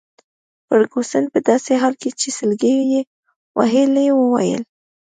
فرګوسن 0.67 1.23
په 1.33 1.39
داسي 1.47 1.73
حال 1.81 1.93
کي 2.01 2.09
چي 2.19 2.29
سلګۍ 2.37 2.75
يې 2.91 3.01
وهلې 3.57 4.05
وویل. 4.15 4.63